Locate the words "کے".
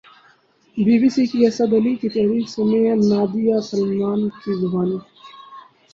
1.31-1.37